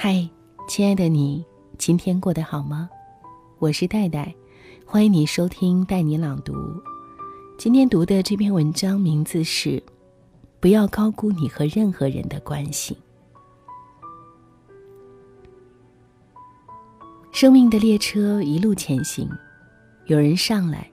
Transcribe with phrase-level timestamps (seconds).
[0.00, 0.30] 嗨，
[0.68, 1.44] 亲爱的你，
[1.76, 2.88] 今天过得好吗？
[3.58, 4.32] 我是戴戴，
[4.86, 6.54] 欢迎你收听带你朗读。
[7.58, 9.70] 今天读的这篇文章名字是
[10.60, 12.94] 《不要高估你和任何人的关系》。
[17.32, 19.28] 生命的列车一路前行，
[20.06, 20.88] 有人上来，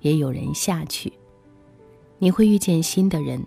[0.00, 1.10] 也有人下去。
[2.18, 3.42] 你会遇见新的人，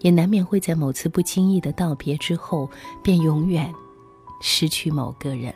[0.00, 2.70] 也难免会在某次不经意的道别之后，
[3.02, 3.70] 便永远。
[4.40, 5.52] 失去某个人，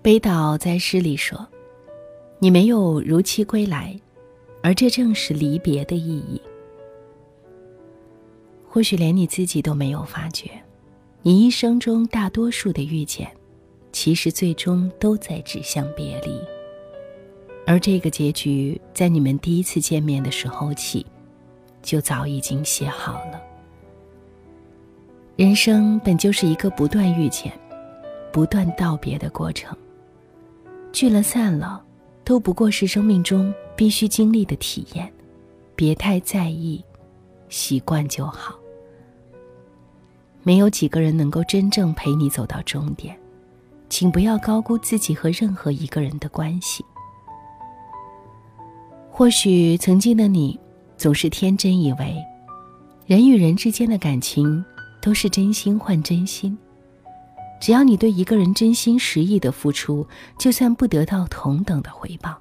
[0.00, 1.46] 北岛在诗里说
[2.40, 3.98] ：“你没有如期归来，
[4.62, 6.40] 而这正是离别的意义。
[8.68, 10.50] 或许连你自己都没有发觉，
[11.22, 13.30] 你一生中大多数的遇见，
[13.92, 16.40] 其实最终都在指向别离。
[17.66, 21.04] 而这个结局，在你们第一次见面的时候起，
[21.82, 23.42] 就早已经写好了。”
[25.36, 27.52] 人生本就是一个不断遇见、
[28.32, 29.76] 不断道别的过程。
[30.92, 31.84] 聚了散了，
[32.24, 35.12] 都不过是生命中必须经历的体验，
[35.74, 36.82] 别太在意，
[37.50, 38.58] 习惯就好。
[40.42, 43.14] 没有几个人能够真正陪你走到终点，
[43.90, 46.82] 请不要高估自己和任何一个人的关系。
[49.10, 50.58] 或许曾经的你，
[50.96, 52.16] 总是天真以为，
[53.04, 54.64] 人与人之间的感情。
[55.06, 56.58] 都是真心换真心，
[57.60, 60.04] 只要你对一个人真心实意的付出，
[60.36, 62.36] 就算不得到同等的回报，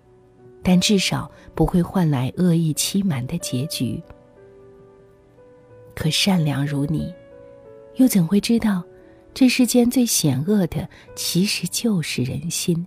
[0.63, 4.01] 但至少不会换来恶意欺瞒的结局。
[5.93, 7.13] 可善良如你，
[7.97, 8.83] 又怎会知道，
[9.31, 12.83] 这世间最险恶的其实就是人心？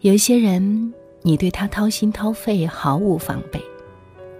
[0.00, 3.58] 有些人，你对他掏心掏肺，毫无防备。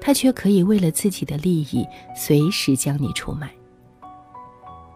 [0.09, 3.53] 他却可以为了自己的利益，随时将你出卖。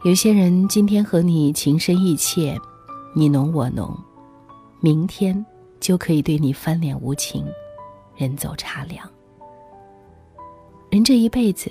[0.04, 2.58] 有些人今天和你情深意切，
[3.14, 3.94] 你侬我侬，
[4.80, 5.44] 明天
[5.78, 7.46] 就可以对你翻脸无情，
[8.16, 9.06] 人走茶凉。
[10.88, 11.70] 人这一辈子，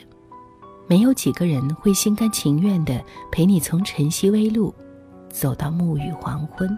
[0.85, 4.71] 没有几个人会心甘情愿的陪你从晨曦微露，
[5.29, 6.69] 走到暮雨黄昏。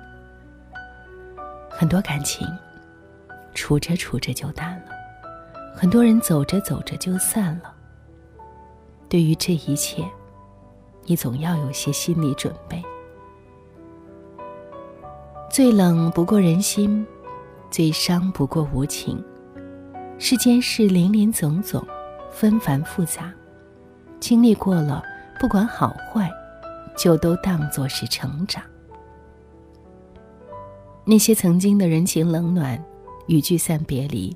[1.70, 2.48] 很多感情，
[3.54, 4.73] 处着处着就淡。
[5.84, 7.76] 很多人走着走着就散了。
[9.10, 10.10] 对于这一切，
[11.04, 12.82] 你总要有些心理准备。
[15.52, 17.06] 最冷不过人心，
[17.70, 19.22] 最伤不过无情。
[20.18, 21.86] 世间事林林总总，
[22.32, 23.34] 纷繁复杂，
[24.22, 25.04] 经历过了，
[25.38, 26.32] 不管好坏，
[26.96, 28.64] 就都当作是成长。
[31.04, 32.82] 那些曾经的人情冷暖
[33.28, 34.34] 与聚散别离。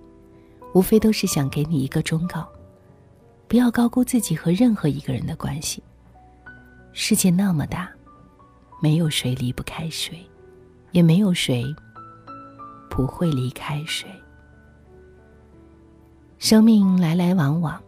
[0.78, 2.48] 无非都是想给你一个忠告：
[3.48, 5.82] 不要高估自己和任何一个人的关系。
[6.94, 7.90] 世界那么大，
[8.80, 10.24] 没有谁离不开谁，
[10.92, 11.66] 也没有谁
[12.92, 14.08] 不会离开谁。
[16.38, 17.82] 生命来来往往，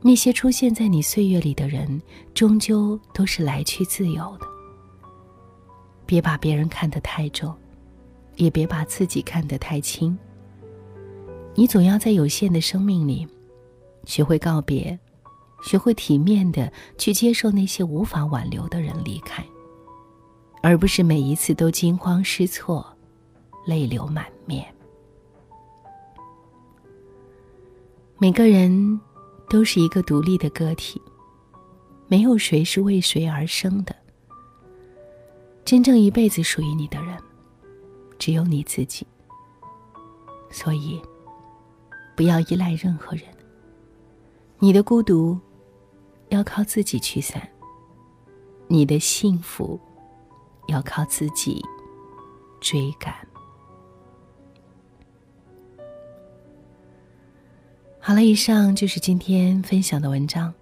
[0.00, 2.00] 那些出现在你岁月里的人，
[2.34, 4.46] 终究都是来去自由的。
[6.06, 7.52] 别把别人看得太重，
[8.36, 10.16] 也别把自己看得太轻。
[11.54, 13.28] 你总要在有限的生命里，
[14.04, 14.98] 学会告别，
[15.62, 19.44] 学会体面的去接受那些无法挽留的人离开，
[20.62, 22.84] 而不是每一次都惊慌失措，
[23.66, 24.64] 泪流满面。
[28.18, 28.98] 每个人
[29.50, 31.00] 都是一个独立的个体，
[32.08, 33.94] 没有谁是为谁而生的。
[35.66, 37.16] 真正一辈子属于你的人，
[38.18, 39.06] 只有你自己。
[40.50, 40.98] 所以。
[42.14, 43.24] 不要依赖任何人，
[44.58, 45.38] 你的孤独
[46.28, 47.46] 要靠自己驱散，
[48.68, 49.80] 你的幸福
[50.68, 51.62] 要靠自己
[52.60, 53.14] 追赶。
[57.98, 60.52] 好了，以上就是今天分享的文章。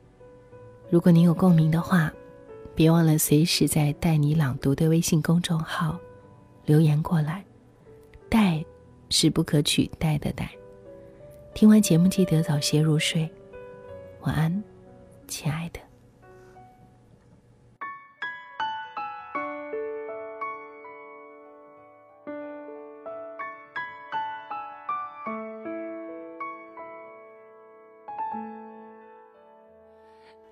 [0.91, 2.13] 如果您有共鸣的话，
[2.75, 5.99] 别忘了随时在“带你朗读”的微信公众号
[6.65, 7.45] 留言过来。
[8.29, 8.65] 带
[9.09, 10.51] 是不可取代的带。
[11.61, 13.31] 听完节目，记得早些入睡，
[14.23, 14.65] 晚安，
[15.29, 15.81] 亲爱的。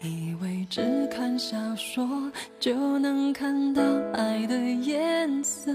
[0.02, 2.06] 以为只看小说
[2.60, 3.82] 就能看到
[4.12, 5.72] 爱的颜色，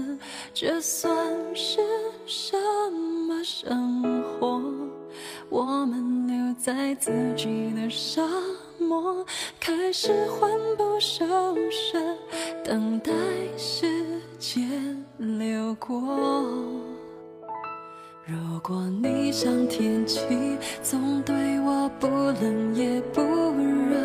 [0.52, 1.12] 这算
[1.56, 1.80] 是
[2.24, 2.56] 什
[3.26, 4.23] 么生活？
[6.64, 8.22] 在自己的沙
[8.78, 9.22] 漠，
[9.60, 11.26] 开始魂不守
[11.70, 11.98] 舍，
[12.64, 13.12] 等待
[13.58, 13.86] 时
[14.38, 14.66] 间
[15.18, 16.00] 流过。
[18.24, 20.20] 如果你像天气，
[20.82, 24.00] 总对我不冷也不热，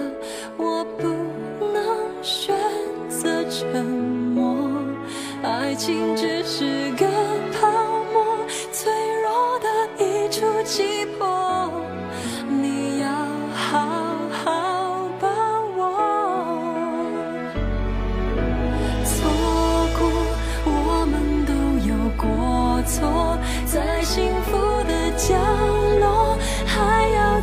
[0.57, 1.07] 我不
[1.63, 2.53] 能选
[3.07, 4.67] 择沉默。
[5.44, 7.07] 爱情只是个
[7.53, 7.71] 泡
[8.11, 8.38] 沫，
[8.73, 8.91] 脆
[9.21, 11.28] 弱的一触即破。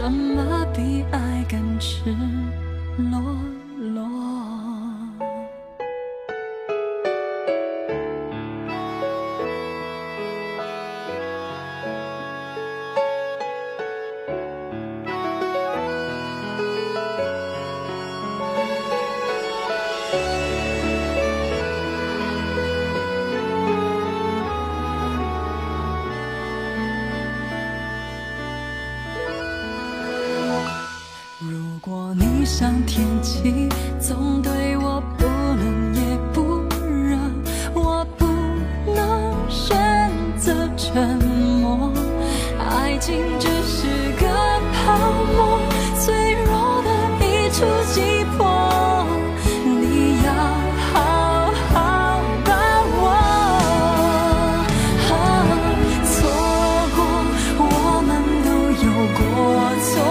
[0.00, 2.10] 什么比爱更赤
[2.96, 3.39] 裸？
[32.60, 36.60] 像天气，总对我不冷也不
[37.08, 37.16] 热，
[37.72, 38.26] 我不
[38.92, 41.16] 能选择沉
[41.62, 41.90] 默。
[42.58, 43.86] 爱情只是
[44.20, 44.26] 个
[44.74, 44.92] 泡
[45.34, 45.58] 沫，
[45.98, 46.90] 脆弱的
[47.24, 47.64] 一触
[47.94, 48.44] 即破。
[49.64, 50.28] 你要
[50.92, 52.50] 好好把
[53.00, 53.02] 握。
[56.04, 56.12] 错
[56.94, 57.00] 过，
[57.56, 57.64] 我
[58.06, 58.10] 们
[58.44, 58.48] 都
[58.84, 58.86] 有
[59.16, 59.18] 过
[59.80, 60.09] 错，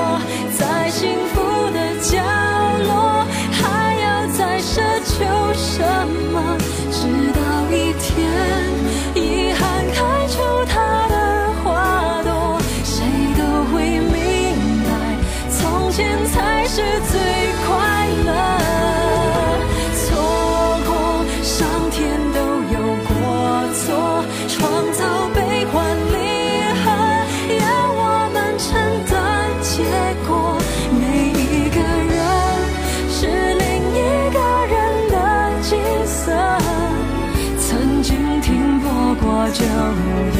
[39.41, 40.39] 我就已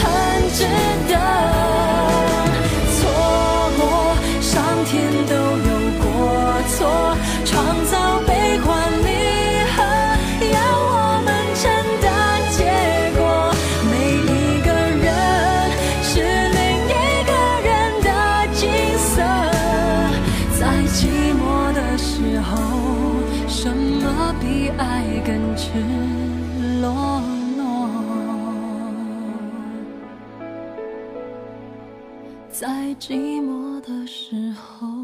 [0.00, 0.64] 很值
[1.12, 1.61] 得。
[32.52, 35.01] 在寂寞的时候。